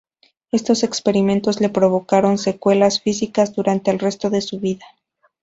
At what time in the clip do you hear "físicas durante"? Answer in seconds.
3.03-3.91